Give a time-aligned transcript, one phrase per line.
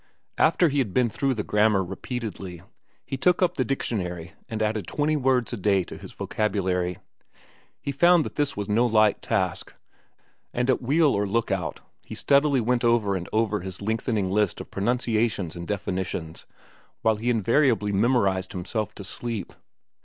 [0.39, 2.63] After he had been through the grammar repeatedly,
[3.05, 6.97] he took up the dictionary and added twenty words a day to his vocabulary.
[7.79, 9.75] He found that this was no light task,
[10.55, 14.71] and at wheel or lookout he steadily went over and over his lengthening list of
[14.71, 16.47] pronunciations and definitions,
[17.03, 19.53] while he invariably memorized himself to sleep.